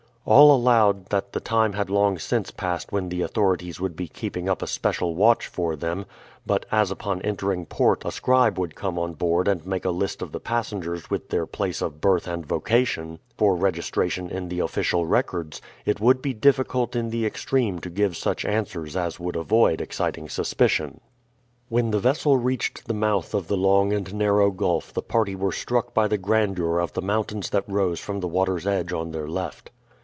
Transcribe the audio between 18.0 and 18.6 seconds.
such